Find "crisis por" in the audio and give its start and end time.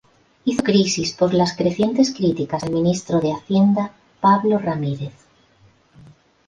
0.63-1.31